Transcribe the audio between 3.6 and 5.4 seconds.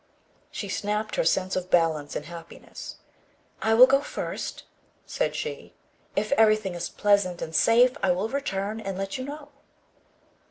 "I will go first," said